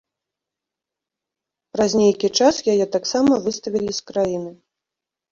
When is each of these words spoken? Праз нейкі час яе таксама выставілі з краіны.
Праз 1.75 1.91
нейкі 2.01 2.27
час 2.39 2.55
яе 2.73 2.87
таксама 2.95 3.37
выставілі 3.49 3.91
з 3.99 4.07
краіны. 4.09 4.51